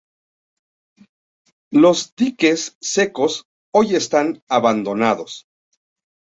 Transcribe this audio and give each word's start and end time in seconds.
Los 1.69 2.15
diques 2.15 2.75
secos 2.79 3.45
hoy 3.71 3.93
están 3.95 4.41
abandonados. 4.49 5.47